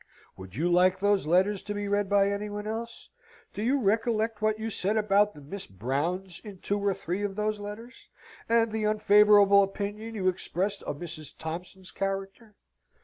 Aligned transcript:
Would 0.35 0.55
you 0.55 0.67
like 0.71 0.97
those 0.97 1.27
letters 1.27 1.61
to 1.61 1.75
be 1.75 1.87
read 1.87 2.09
by 2.09 2.31
any 2.31 2.49
one 2.49 2.65
else? 2.65 3.11
Do 3.53 3.61
you 3.61 3.79
recollect 3.79 4.41
what 4.41 4.57
you 4.57 4.71
said 4.71 4.97
about 4.97 5.35
the 5.35 5.41
Miss 5.41 5.67
Browns 5.67 6.41
in 6.43 6.57
two 6.57 6.79
or 6.79 6.95
three 6.95 7.21
of 7.21 7.35
those 7.35 7.59
letters, 7.59 8.09
and 8.49 8.71
the 8.71 8.83
unfavourable 8.85 9.61
opinion 9.61 10.15
you 10.15 10.27
expressed 10.27 10.81
of 10.81 10.97
Mrs. 10.97 11.35
Thompson's 11.37 11.91
character? 11.91 12.55